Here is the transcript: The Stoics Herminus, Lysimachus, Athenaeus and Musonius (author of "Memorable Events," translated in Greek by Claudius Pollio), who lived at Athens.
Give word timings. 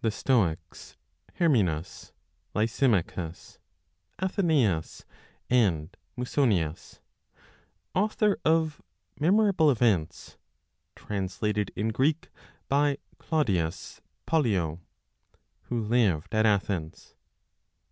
The 0.00 0.10
Stoics 0.10 0.96
Herminus, 1.38 2.10
Lysimachus, 2.52 3.58
Athenaeus 4.20 5.04
and 5.48 5.96
Musonius 6.16 6.98
(author 7.94 8.40
of 8.44 8.82
"Memorable 9.20 9.70
Events," 9.70 10.36
translated 10.96 11.70
in 11.76 11.90
Greek 11.90 12.28
by 12.68 12.96
Claudius 13.20 14.00
Pollio), 14.26 14.80
who 15.66 15.80
lived 15.84 16.34
at 16.34 16.44
Athens. 16.44 17.14